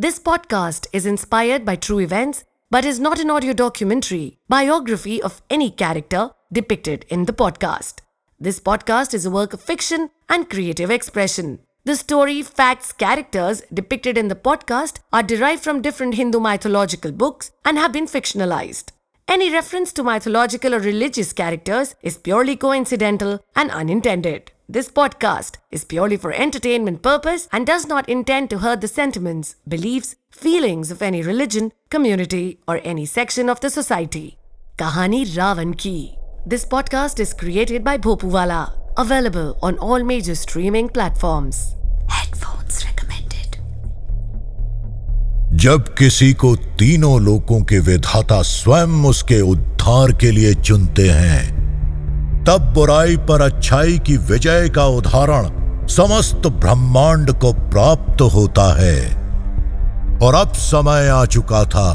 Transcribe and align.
This 0.00 0.20
podcast 0.20 0.86
is 0.92 1.06
inspired 1.06 1.64
by 1.64 1.74
true 1.74 1.98
events 1.98 2.44
but 2.70 2.84
is 2.84 3.00
not 3.00 3.18
an 3.18 3.30
audio 3.30 3.52
documentary, 3.52 4.38
biography 4.48 5.20
of 5.20 5.42
any 5.50 5.72
character 5.72 6.30
depicted 6.52 7.04
in 7.08 7.24
the 7.24 7.32
podcast. 7.32 7.94
This 8.38 8.60
podcast 8.60 9.12
is 9.12 9.26
a 9.26 9.30
work 9.32 9.52
of 9.52 9.60
fiction 9.60 10.10
and 10.28 10.48
creative 10.48 10.92
expression. 10.92 11.58
The 11.82 11.96
story, 11.96 12.42
facts, 12.42 12.92
characters 12.92 13.64
depicted 13.74 14.16
in 14.16 14.28
the 14.28 14.36
podcast 14.36 15.00
are 15.12 15.24
derived 15.24 15.64
from 15.64 15.82
different 15.82 16.14
Hindu 16.14 16.38
mythological 16.38 17.10
books 17.10 17.50
and 17.64 17.76
have 17.76 17.92
been 17.92 18.06
fictionalized. 18.06 18.92
Any 19.26 19.52
reference 19.52 19.92
to 19.94 20.04
mythological 20.04 20.76
or 20.76 20.78
religious 20.78 21.32
characters 21.32 21.96
is 22.02 22.18
purely 22.18 22.54
coincidental 22.54 23.40
and 23.56 23.72
unintended. 23.72 24.52
This 24.70 24.90
podcast 24.90 25.54
is 25.70 25.86
purely 25.86 26.18
for 26.18 26.30
entertainment 26.30 27.00
purpose 27.00 27.48
and 27.50 27.66
does 27.66 27.86
not 27.86 28.06
intend 28.06 28.50
to 28.50 28.58
hurt 28.58 28.82
the 28.82 28.88
sentiments, 28.88 29.56
beliefs, 29.66 30.16
feelings 30.30 30.90
of 30.90 31.00
any 31.00 31.22
religion, 31.22 31.72
community, 31.88 32.58
or 32.68 32.78
any 32.84 33.06
section 33.06 33.48
of 33.48 33.60
the 33.60 33.70
society. 33.70 34.36
Kahani 34.76 35.24
Ravan 35.24 35.74
Ki. 35.78 36.18
This 36.44 36.66
podcast 36.66 37.18
is 37.18 37.32
created 37.32 37.82
by 37.82 37.96
Bhopuwala. 37.96 38.74
Available 38.98 39.58
on 39.62 39.78
all 39.78 40.04
major 40.04 40.34
streaming 40.34 40.90
platforms. 40.90 41.74
Headphones 42.10 42.84
recommended. 42.84 43.58
जब 45.54 45.94
किसी 45.98 46.32
को 46.34 46.54
तीनों 46.56 47.20
लोकों 47.22 47.62
के 47.62 47.78
विधाता 47.78 48.42
स्वयं 48.42 49.04
उसके 49.08 49.40
उद्धार 49.40 50.12
के 50.12 50.30
लिए 50.30 50.54
चुनते 50.54 51.08
हैं 51.10 51.57
तब 52.48 52.72
बुराई 52.74 53.16
पर 53.16 53.42
अच्छाई 53.42 53.98
की 53.98 54.16
विजय 54.16 54.68
का 54.68 54.84
उदाहरण 54.84 55.48
समस्त 55.86 56.46
ब्रह्मांड 56.46 57.32
को 57.32 57.52
प्राप्त 57.52 58.20
होता 58.20 58.80
है। 58.80 59.00
और 60.18 60.34
अब 60.34 60.52
समय 60.52 61.08
आ 61.08 61.24
चुका 61.24 61.64
था 61.64 61.90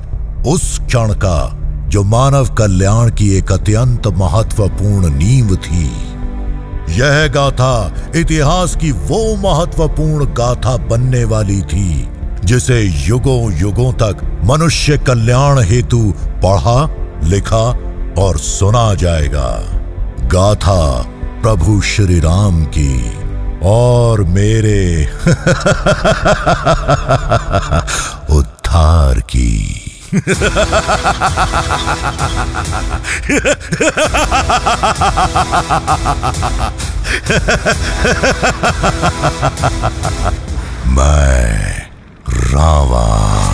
उस 0.47 0.80
क्षण 0.80 1.13
का, 1.13 1.55
जो 1.89 2.03
मानव 2.03 2.53
कल्याण 2.53 3.11
की 3.11 3.38
एक 3.38 3.52
अत्यंत 3.52 4.08
महत्वपूर्ण 4.08 5.09
नींव 5.09 5.55
थी। 5.55 5.86
यह 6.99 7.27
गाथा 7.27 7.95
इतिहास 8.16 8.75
की 8.75 8.92
वो 8.92 9.36
महत्वपूर्ण 9.36 10.25
गाथा 10.25 10.77
बनने 10.77 11.23
वाली 11.23 11.61
थी, 11.61 12.09
जिसे 12.45 12.81
युगों 12.81 13.53
युगों 13.53 13.92
तक 13.94 14.42
मनुष्य 14.45 14.97
कल्याण 14.97 15.59
हेतु 15.59 16.14
पढ़ा, 16.20 16.89
लिखा 17.23 17.66
और 18.22 18.38
सुना 18.38 18.94
जाएगा। 18.94 19.72
गाथा 20.25 21.02
प्रभु 21.41 21.81
श्री 21.81 22.19
राम 22.19 22.66
की 22.66 23.11
और 23.63 24.23
मेरे 24.23 25.05
उद्धार 28.35 29.19
की। 29.19 29.80
मैं 40.87 41.87
रावण 42.30 43.53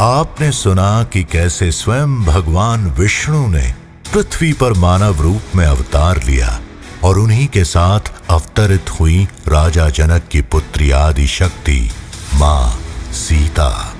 आपने 0.00 0.52
सुना 0.52 1.04
कि 1.04 1.24
कैसे 1.24 1.72
स्वयं 1.72 2.24
भगवान 2.24 2.90
विष्णु 2.90 3.48
ने 3.48 3.87
पृथ्वी 4.12 4.52
पर 4.52 4.72
मानव 4.72 5.20
रूप 5.22 5.56
में 5.56 5.66
अवतार 5.66 6.22
लिया 6.24 6.60
और 7.04 7.18
उन्हीं 7.18 7.46
के 7.48 7.64
साथ 7.64 8.00
अवतरित 8.30 8.90
हुई 8.90 9.24
राजा 9.48 9.88
जनक 9.88 10.28
की 10.28 10.40
पुत्री 10.42 10.90
आदि 10.90 11.26
शक्ति, 11.26 11.90
माँ 12.34 12.80
सीता। 13.12 13.94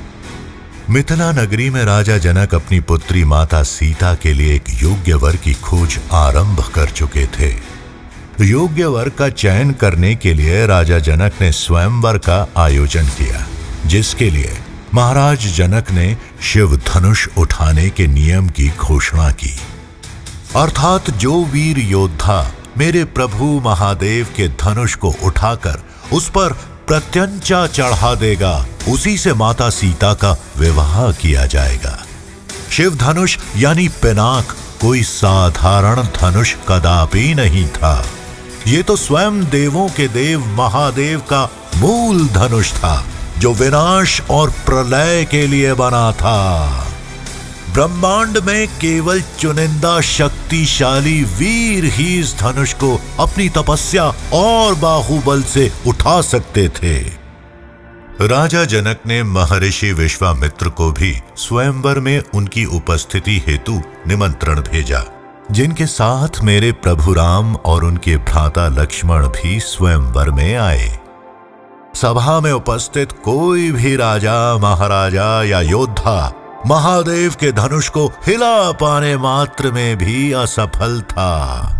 मिथिला 0.90 1.30
नगरी 1.32 1.70
में 1.70 1.84
राजा 1.84 2.18
जनक 2.18 2.54
अपनी 2.54 2.80
पुत्री 2.80 3.24
माता 3.24 3.62
सीता 3.62 4.14
के 4.14 4.32
लिए 4.32 4.54
एक 4.54 4.64
योग्य 4.82 5.14
वर 5.14 5.36
की 5.36 5.54
खोज 5.54 5.98
आरंभ 6.12 6.64
कर 6.74 6.90
चुके 6.90 7.26
थे। 7.26 7.52
योग्य 8.40 8.86
वर 8.86 9.08
का 9.08 9.28
चयन 9.28 9.72
करने 9.72 10.14
के 10.14 10.34
लिए 10.34 10.66
राजा 10.66 10.98
जनक 10.98 11.40
ने 11.40 11.52
स्वयंवर 11.52 12.18
का 12.18 12.46
आयोजन 12.56 13.06
किया, 13.08 13.46
जिसके 13.86 14.30
लिए 14.30 14.58
महाराज 14.94 15.46
जनक 15.56 15.90
ने 15.90 16.16
शिव 16.42 16.76
धनुष 16.76 17.28
उठाने 17.38 17.90
के 17.90 18.06
नियम 18.06 18.48
की 18.48 18.68
घोषणा 18.68 19.30
की। 19.30 19.58
अर्थात 20.56 21.10
जो 21.10 21.44
वीर 21.44 21.78
योद्धा 21.78 22.52
मेरे 22.78 23.04
प्रभु 23.04 23.44
महादेव 23.64 24.26
के 24.36 24.48
धनुष 24.48 24.94
को 24.94 25.14
उठाकर 25.24 25.82
उस 26.12 26.28
पर 26.28 26.52
प्रत्यंचा 26.86 27.66
चढ़ा 27.66 28.14
देगा, 28.14 28.66
उसी 28.88 29.16
से 29.18 29.34
माता 29.34 29.68
सीता 29.70 30.14
का 30.14 30.36
विवाह 30.56 31.12
किया 31.12 31.46
जाएगा। 31.46 31.98
शिव 32.70 32.94
धनुष 32.94 33.36
यानी 33.56 33.88
पिनाक 33.88 34.54
कोई 34.80 35.02
साधारण 35.02 36.02
धनुष 36.16 36.54
कदापि 36.68 37.34
नहीं 37.34 37.66
था। 37.68 38.04
ये 38.66 38.82
तो 38.82 38.96
स्वयं 38.96 39.44
देवों 39.44 39.88
के 39.88 40.08
देव 40.08 40.46
महादेव 40.46 41.20
का 41.20 41.44
मूल 41.76 42.26
धनुष 42.28 42.72
था, 42.72 43.04
जो 43.38 43.54
विनाश 43.54 44.20
और 44.30 44.50
प्रलय 44.50 45.24
के 45.24 45.46
लिए 45.46 45.74
बना 45.74 46.12
था। 46.12 46.87
ब्रह्मांड 47.74 48.38
में 48.38 48.68
केवल 48.68 49.20
चुनिंदा 49.38 50.00
शक्तिशाली 50.00 51.22
वीर 51.38 51.84
ही 51.84 52.18
इस 52.20 52.34
धनुष 52.38 52.72
को 52.74 52.98
अपनी 53.20 53.48
तपस्या 53.48 54.04
और 54.34 54.74
बाहुबल 54.74 55.42
से 55.42 55.70
उठा 55.86 56.20
सकते 56.22 56.68
थे। 56.68 56.98
राजा 58.20 58.64
जनक 58.64 59.00
ने 59.06 59.22
महर्षि 59.22 59.92
विश्वामित्र 59.92 60.68
को 60.68 60.90
भी 60.92 61.14
स्वयंवर 61.36 62.00
में 62.00 62.22
उनकी 62.34 62.64
उपस्थिति 62.64 63.42
हेतु 63.46 63.80
निमंत्रण 64.06 64.60
भेजा, 64.62 65.04
जिनके 65.50 65.86
साथ 65.86 66.42
मेरे 66.42 66.72
प्रभु 66.72 67.12
राम 67.12 67.54
और 67.56 67.84
उनके 67.84 68.16
भ्राता 68.16 68.66
लक्ष्मण 68.68 69.26
भी 69.28 69.58
स्वयंवर 69.60 70.30
में 70.30 70.54
आए। 70.56 70.98
सभा 71.94 72.38
में 72.40 72.52
उपस्थित 72.52 73.12
कोई 73.24 73.70
भी 73.72 73.94
राजा, 73.96 74.56
महाराजा 74.58 75.42
या 75.42 75.60
योद्धा 75.60 76.37
महादेव 76.66 77.34
के 77.40 77.52
धनुष 77.52 77.88
को 77.88 78.06
हिला 78.26 78.72
पाने 78.72 79.16
मात्र 79.16 79.72
में 79.72 79.98
भी 79.98 80.32
असफल 80.32 81.00
था। 81.00 81.74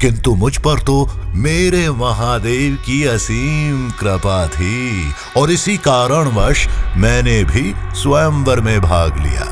किंतु 0.00 0.34
मुझ 0.34 0.56
पर 0.56 0.78
तो 0.78 1.10
मेरे 1.24 1.90
महादेव 1.90 2.74
की 2.74 3.04
असीम 3.04 3.90
कृपा 3.90 4.46
थी 4.46 5.12
और 5.36 5.50
इसी 5.50 5.76
कारणवश 5.76 6.68
मैंने 6.96 7.44
भी 7.44 7.74
स्वयंवर 7.94 8.60
में 8.60 8.80
भाग 8.80 9.18
लिया। 9.18 9.44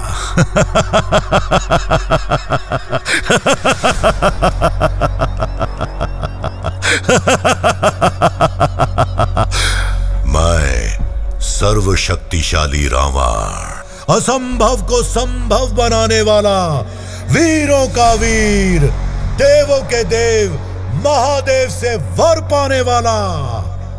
मैं 10.27 10.99
सर्वशक्तिशाली 11.41 12.89
रावण। 12.89 13.76
असंभव 14.11 14.83
को 14.83 15.03
संभव 15.03 15.73
बनाने 15.73 16.21
वाला 16.23 16.81
वीरों 17.31 17.87
का 17.89 18.13
वीर, 18.13 18.81
देवों 19.39 19.81
के 19.83 20.05
देव, 20.05 20.53
महादेव 21.05 21.69
से 21.69 21.97
वर 21.97 22.41
पाने 22.41 22.81
वाला, 22.81 23.17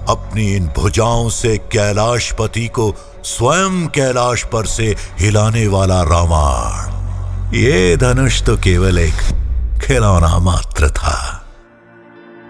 अपनी 0.09 0.55
इन 0.55 0.67
भुजाओं 0.67 1.29
से 1.29 1.57
कैलाशपति 1.57 2.67
को 2.67 2.93
स्वयं 3.23 3.87
कैलाश 3.87 4.43
पर 4.43 4.65
से 4.65 4.95
हिलाने 5.19 5.67
वाला 5.67 6.01
रावण। 6.01 7.55
ये 7.55 7.97
धनुष 7.97 8.41
तो 8.43 8.57
केवल 8.57 8.99
एक 8.99 9.81
खिलौना 9.81 10.37
मात्र 10.39 10.89
था। 10.89 11.43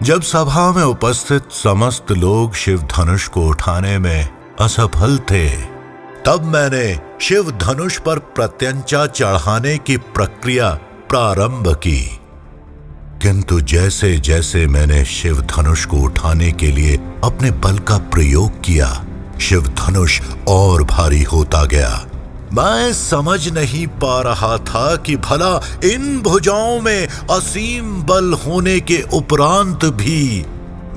जब 0.03 0.21
सभा 0.21 0.71
में 0.71 0.83
उपस्थित 0.83 1.43
समस्त 1.51 2.11
लोग 2.11 2.55
शिव 2.55 2.81
धनुष 2.81 3.27
को 3.27 3.41
उठाने 3.41 3.97
में 3.97 4.29
असफल 4.61 5.17
थे 5.31 5.76
तब 6.27 6.43
मैंने 6.43 6.99
शिव 7.21 7.51
धनुष 7.51 7.97
पर 7.97 8.19
प्रत्यंचा 8.19 9.05
चढ़ाने 9.05 9.77
की 9.77 9.97
प्रक्रिया 9.97 10.69
प्रारंभ 11.09 11.73
की। 11.75 12.19
किंतु 13.21 13.61
जैसे 13.61 14.17
जैसे 14.17 14.67
मैंने 14.67 15.05
शिव 15.05 15.41
धनुष 15.41 15.85
को 15.85 15.97
उठाने 15.97 16.51
के 16.51 16.71
लिए 16.71 16.97
अपने 17.23 17.51
बल 17.51 17.79
का 17.79 17.97
प्रयोग 17.97 18.63
किया 18.63 19.05
शिव 19.41 19.67
धनुष 19.67 20.21
और 20.47 20.83
भारी 20.83 21.23
होता 21.23 21.65
गया। 21.65 22.05
मैं 22.53 22.93
समझ 22.93 23.49
नहीं 23.49 23.87
पा 23.87 24.21
रहा 24.21 24.57
था 24.57 24.95
कि 24.95 25.15
भला 25.15 25.61
इन 25.83 26.21
भुजाओं 26.21 26.81
में 26.81 27.07
असीम 27.31 28.03
बल 28.03 28.33
होने 28.33 28.79
के 28.79 29.03
उपरांत 29.13 29.85
भी 29.85 30.45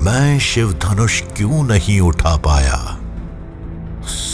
मैं 0.01 0.39
शिव 0.39 0.73
धनुष 0.73 1.21
क्यों 1.21 1.63
नहीं 1.63 2.01
उठा 2.01 2.35
पाया। 2.35 2.90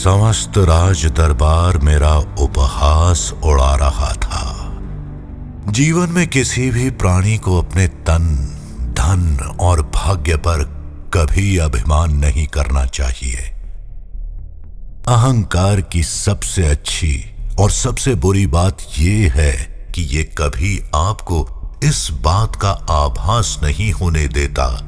समस्त 0.08 0.58
राज 0.58 1.06
दरबार 1.06 1.78
मेरा 1.78 2.18
उपहास 2.18 3.34
उड़ा 3.44 3.76
रहा 3.76 4.14
था। 4.14 4.78
जीवन 5.72 6.10
में 6.10 6.28
किसी 6.28 6.72
भी 6.72 6.90
प्राणी 6.90 7.38
को 7.38 7.62
अपने 7.62 7.88
तन, 7.88 8.28
धन 8.98 9.58
और 9.60 9.82
भाग्य 9.82 10.36
पर 10.36 10.64
कभी 11.14 11.58
अभिमान 11.58 12.14
नहीं 12.14 12.48
करना 12.48 12.86
चाहिए। 12.86 13.38
अहंकार 15.08 15.82
की 15.82 16.04
सबसे 16.04 16.68
अच्छी 16.68 17.36
और 17.60 17.72
सबसे 17.72 18.16
बुरी 18.16 18.48
बात 18.48 18.78
यह 18.98 19.34
है 19.34 19.54
कि 19.96 20.02
ये 20.02 20.24
कभी 20.24 20.84
आपको 20.96 21.48
इस 21.84 22.10
बात 22.12 22.56
का 22.56 22.72
आभास 22.90 23.60
नहीं 23.64 23.92
होने 23.92 24.28
देता 24.28 24.80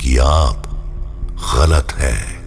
कि 0.00 0.18
आप 0.18 0.62
गलत 1.54 1.92
है। 1.92 2.45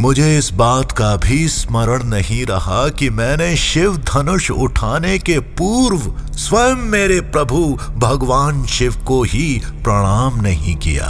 मुझे 0.00 0.38
इस 0.38 0.52
बात 0.52 0.92
का 0.92 1.16
भी 1.16 1.48
स्मरण 1.48 2.02
नहीं 2.02 2.46
रहा 2.46 2.88
कि 2.88 3.10
मैंने 3.10 3.56
शिव 3.56 3.96
धनुष 3.96 4.50
उठाने 4.50 5.18
के 5.18 5.38
पूर्व 5.38 6.14
स्वयं 6.32 6.74
मेरे 6.74 7.20
प्रभु 7.20 7.78
भगवान 7.96 8.66
शिव 8.66 8.94
को 8.96 9.22
ही 9.22 9.62
प्रणाम 9.66 10.40
नहीं 10.40 10.76
किया। 10.76 11.08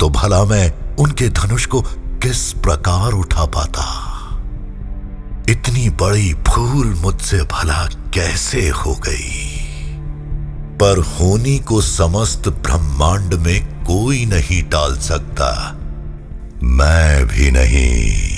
तो 0.00 0.08
भला 0.08 0.44
मैं 0.44 0.96
उनके 0.96 1.28
धनुष 1.28 1.66
को 1.66 1.82
किस 1.98 2.52
प्रकार 2.52 3.12
उठा 3.12 3.44
पाता? 3.44 4.06
इतनी 5.48 5.90
बड़ी 5.90 6.34
भूल 6.34 6.94
मुझसे 6.94 7.42
भला 7.42 7.86
कैसे 7.86 8.68
हो 8.68 8.94
गई? 8.94 9.56
पर 10.76 10.98
होनी 10.98 11.58
को 11.58 11.80
समस्त 11.80 12.48
ब्रह्मांड 12.48 13.34
में 13.34 13.84
कोई 13.84 14.24
नहीं 14.24 14.62
टाल 14.62 14.98
सकता। 14.98 15.76
मैं 16.62 17.26
भी 17.26 17.50
नहीं। 17.50 18.30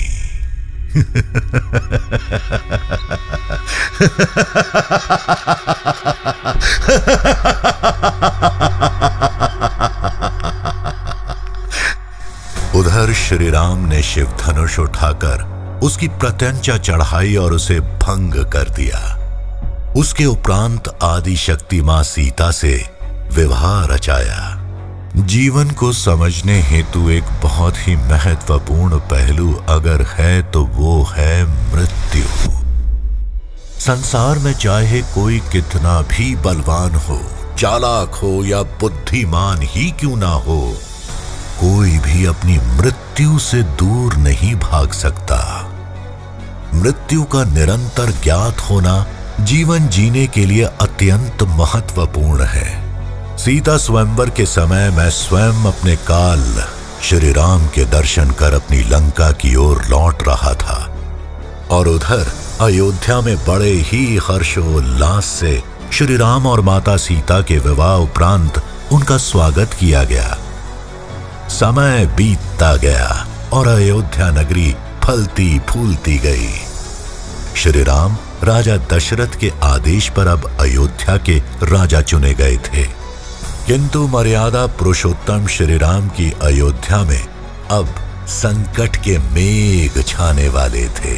उधर 12.75 13.13
श्री 13.13 13.49
राम 13.49 13.85
ने 13.85 14.01
शिव 14.03 14.27
धनुष 14.41 14.79
उठाकर 14.79 15.43
उसकी 15.83 16.07
प्रत्यंचा 16.07 16.77
चढ़ाई 16.77 17.35
और 17.35 17.53
उसे 17.53 17.79
भंग 17.79 18.33
कर 18.45 18.69
दिया। 18.69 19.01
उसके 19.97 20.25
उपरांत 20.25 20.99
आदि 21.03 21.35
शक्ति 21.37 21.81
माँ 21.81 22.03
सीता 22.03 22.51
से 22.51 22.73
विवाह 23.31 23.85
रचाया। 23.85 24.42
जीवन 25.15 25.69
को 25.69 25.91
समझने 25.93 26.61
हेतु 26.61 27.09
एक 27.09 27.23
बहुत 27.43 27.77
ही 27.77 27.95
महत्वपूर्ण 27.95 28.97
पहलू 28.99 29.53
अगर 29.69 30.01
है 30.01 30.41
तो 30.51 30.63
वो 30.65 31.03
है 31.03 31.43
मृत्यु। 31.73 32.51
संसार 33.79 34.39
में 34.39 34.53
चाहे 34.53 35.01
कोई 35.01 35.39
कितना 35.51 36.01
भी 36.01 36.35
बलवान 36.35 36.95
हो, 36.95 37.19
चालाक 37.57 38.15
हो 38.15 38.43
या 38.45 38.61
बुद्धिमान 38.63 39.61
ही 39.61 39.91
क्यों 39.91 40.15
ना 40.17 40.31
हो, 40.47 40.59
कोई 41.59 41.97
भी 41.99 42.25
अपनी 42.25 42.57
मृत्यु 42.77 43.39
से 43.39 43.63
दूर 43.63 44.15
नहीं 44.17 44.55
भाग 44.55 44.91
सकता। 44.91 45.69
मृत्यु 46.73 47.23
का 47.23 47.43
निरंतर 47.43 48.11
ज्ञात 48.23 48.69
होना 48.69 49.05
जीवन 49.41 49.87
जीने 49.87 50.27
के 50.27 50.45
लिए 50.45 50.63
अत्यंत 50.63 51.43
महत्वपूर्ण 51.43 52.43
है। 52.43 52.82
सीता 53.37 53.77
स्वयंवर 53.77 54.29
के 54.29 54.45
समय 54.45 54.89
मैं 54.89 55.09
स्वयं 55.09 55.65
अपने 55.65 55.95
काल 55.95 56.63
श्री 57.01 57.31
राम 57.31 57.67
के 57.67 57.85
दर्शन 57.85 58.31
कर 58.31 58.53
अपनी 58.53 58.77
लंका 58.77 59.31
की 59.31 59.55
ओर 59.55 59.85
लौट 59.85 60.27
रहा 60.27 60.53
था। 60.53 60.77
और 61.71 61.87
उधर 61.87 62.31
अयोध्या 62.61 63.21
में 63.21 63.37
बड़े 63.37 63.71
ही 63.71 64.17
हर्षोल्लास 64.17 65.25
से 65.25 65.63
श्री 65.93 66.17
राम 66.17 66.47
और 66.47 66.61
माता 66.61 66.97
सीता 66.97 67.41
के 67.41 67.57
विवाह 67.57 67.95
उपरांत 67.95 68.63
उनका 68.91 69.17
स्वागत 69.17 69.73
किया 69.73 70.03
गया। 70.03 70.37
समय 71.49 72.05
बीतता 72.05 72.75
गया 72.75 73.27
और 73.53 73.67
अयोध्या 73.67 74.31
नगरी 74.31 74.75
फलती 75.03 75.59
फूलती 75.59 76.17
गई। 76.17 76.49
श्री 77.57 77.83
राम 77.83 78.17
राजा 78.43 78.77
दशरथ 78.77 79.39
के 79.39 79.51
आदेश 79.63 80.09
पर 80.09 80.27
अब 80.27 80.57
अयोध्या 80.59 81.17
के 81.17 81.39
राजा 81.63 82.01
चुने 82.01 82.33
गए 82.33 82.57
थे। 82.57 83.02
किंतु 83.67 84.07
मर्यादा 84.07 84.65
पुरुषोत्तम 84.67 85.45
श्री 85.47 85.77
राम 85.77 86.07
की 86.07 86.31
अयोध्या 86.41 86.97
में 87.03 87.21
अब 87.71 87.93
संकट 88.27 88.95
के 88.95 89.17
मेघ 89.17 90.01
छाने 90.01 90.47
वाले 90.49 90.85
थे। 90.89 91.15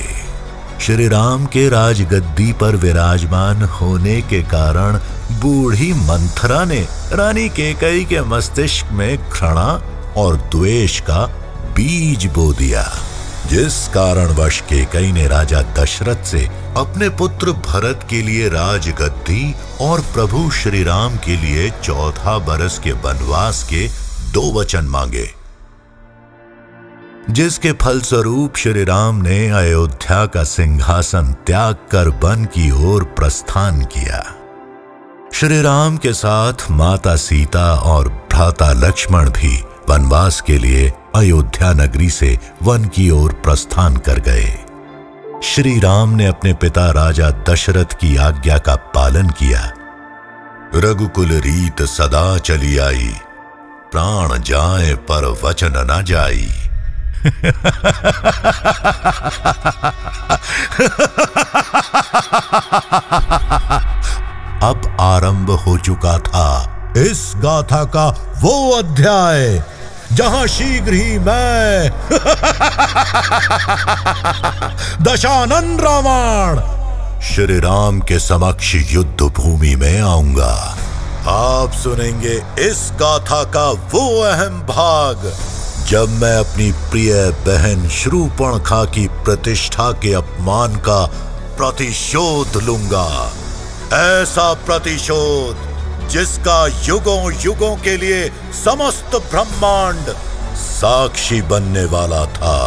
श्री 0.82 1.08
राम 1.08 1.46
के 1.46 1.68
राजगद्दी 1.70 2.52
पर 2.54 2.76
विराजमान 2.76 3.64
होने 3.64 4.22
के 4.22 4.42
कारण 4.44 4.98
बूढ़ी 5.42 5.92
मंथरा 5.94 6.64
ने 6.66 6.80
रानी 7.14 7.48
केकई 7.50 8.04
के 8.04 8.22
मस्तिष्क 8.22 8.92
में 8.92 9.18
घृणा 9.18 9.68
और 10.18 10.38
द्वेष 10.52 11.00
का 11.00 11.26
बीज 11.76 12.26
बो 12.26 12.52
दिया। 12.54 12.84
जिस 13.50 13.88
कारणवश 13.88 14.62
केकई 14.62 15.12
ने 15.12 15.28
राजा 15.28 15.62
दशरथ 15.62 16.24
से 16.24 16.46
अपने 16.78 17.10
पुत्र 17.10 17.52
भरत 17.52 18.08
के 18.10 18.22
लिए 18.22 18.50
राजगद्दी 18.50 19.56
और 19.82 20.02
प्रभु 20.02 20.52
श्री 20.52 20.84
राम 20.84 21.18
के 21.18 21.36
लिए 21.38 21.70
चौथा 21.84 22.38
बरस 22.38 22.80
के 22.80 22.92
वनवास 22.92 23.64
के 23.64 23.88
दो 24.32 24.62
वचन 24.62 24.86
मांगे। 24.86 25.30
जिसके 27.30 27.72
फलस्वरूप 27.72 28.56
श्री 28.58 28.84
राम 28.84 29.16
ने 29.16 29.50
अयोध्या 29.50 30.26
का 30.26 30.44
सिंहासन 30.44 31.34
त्याग 31.46 31.76
कर 31.92 32.08
वन 32.08 32.46
की 32.46 32.72
ओर 32.86 33.04
प्रस्थान 33.04 33.84
किया। 33.84 34.36
श्री 35.34 35.62
राम 35.62 35.98
के 35.98 36.14
साथ 36.14 36.54
माता 36.72 37.16
सीता 37.16 37.74
और 37.74 38.10
भ्राता 38.10 38.72
लक्ष्मण 38.74 39.30
भी 39.30 39.64
वनवास 39.90 40.42
के 40.42 40.58
लिए 40.58 40.94
अयोध्या 41.16 41.74
नगरी 41.74 42.10
से 42.10 42.40
वन 42.64 42.86
की 42.86 43.10
ओर 43.10 43.34
प्रस्थान 43.34 43.98
कर 43.98 44.20
गए। 44.20 44.58
श्री 45.44 45.80
राम 45.80 46.10
ने 46.10 46.26
अपने 46.26 46.54
पिता 46.54 46.92
राजा 46.92 47.30
दशरथ 47.30 47.86
की 47.86 48.18
आज्ञा 48.18 48.58
का 48.58 48.76
पालन 48.76 49.30
किया। 49.30 49.72
रघुकुल 50.76 51.30
रीत 51.32 51.82
सदा 51.82 52.38
चली 52.38 52.78
आई। 52.78 53.16
प्राण 53.92 54.42
जाए 54.42 54.94
पर 54.94 55.40
वचन 55.44 55.74
न 55.76 56.04
जाई। 56.08 56.52
अब 64.70 64.98
आरंभ 65.00 65.52
हो 65.52 65.78
चुका 65.78 66.18
था। 66.20 66.72
इस 66.98 67.34
गाथा 67.36 67.84
का 67.84 68.34
वो 68.38 68.72
अध्याय। 68.72 69.64
जहाँ 70.16 70.48
शीघ्र 70.48 70.94
ही 70.94 71.20
मैं 71.20 71.90
दशानन 75.04 75.80
रावण 75.80 76.60
श्री 77.22 77.60
राम 77.60 78.00
के 78.00 78.20
समक्ष 78.20 78.76
युद्ध 78.76 79.22
भूमि 79.22 79.76
में 79.76 80.02
आऊँगा। 80.02 80.78
आप 81.28 81.72
सुनेंगे 81.72 82.44
इस 82.60 82.92
गाथा 82.94 83.44
का 83.44 83.72
वो 83.72 84.22
अहम 84.22 84.62
भाग, 84.62 85.34
जब 85.90 86.10
मैं 86.10 86.38
अपनी 86.38 86.72
प्रिय 86.72 87.34
बहन 87.48 87.90
श्रूपणखा 87.90 88.86
की 88.86 89.08
प्रतिष्ठा 89.26 89.92
के 89.92 90.14
अपमान 90.14 90.76
का 90.76 91.06
प्रतिशोध 91.58 92.64
लूँगा। 92.64 93.32
ऐसा 93.94 94.54
प्रतिशोध 94.54 95.75
जिसका 96.10 96.60
युगों 96.86 97.34
युगों 97.44 97.76
के 97.76 97.98
लिए 97.98 98.30
समस्त 98.64 99.16
ब्रह्मांड 99.32 100.14
साक्षी 100.56 101.42
बनने 101.42 101.86
वाला 101.86 102.26
था। 102.26 102.58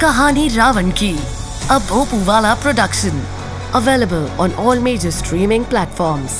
कहानी 0.00 0.48
रावण 0.48 0.90
की। 0.90 1.18
अब 1.70 1.82
Bhopuwala 1.88 2.54
production 2.54 3.22
available 3.74 4.28
on 4.40 4.52
all 4.52 4.78
major 4.78 5.10
streaming 5.10 5.64
platforms 5.64 6.32